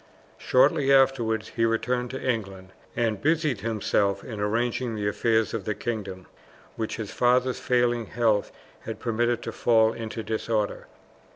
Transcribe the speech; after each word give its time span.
Shortly 0.39 0.91
afterwards 0.91 1.49
he 1.49 1.63
returned 1.63 2.09
to 2.09 2.19
England, 2.27 2.69
and 2.95 3.21
busied 3.21 3.61
himself 3.61 4.23
in 4.23 4.39
arranging 4.39 4.95
the 4.95 5.07
affairs 5.07 5.53
of 5.53 5.63
the 5.65 5.75
kingdom, 5.75 6.25
which 6.75 6.95
his 6.95 7.11
father's 7.11 7.59
failing 7.59 8.07
health 8.07 8.51
had 8.79 8.99
permitted 8.99 9.43
to 9.43 9.51
fall 9.51 9.93
into 9.93 10.23
disorder. 10.23 10.87